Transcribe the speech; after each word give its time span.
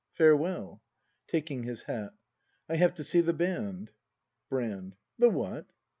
Farewell. 0.13 0.81
[Taking 1.27 1.61
his 1.61 1.83
hat.] 1.83 2.13
I 2.67 2.77
have 2.77 2.95
to 2.95 3.03
see 3.03 3.21
the 3.21 3.33
band. 3.33 3.91
183 4.49 4.95
The 5.19 5.29
what 5.29 5.67